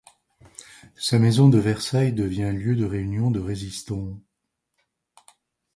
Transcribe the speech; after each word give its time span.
Sa 0.95 1.19
maison 1.19 1.47
de 1.47 1.59
Versailles 1.59 2.11
devient 2.11 2.41
un 2.45 2.53
lieu 2.53 2.75
de 2.75 2.85
réunions 2.85 3.29
de 3.29 3.39
résistants. 3.39 4.17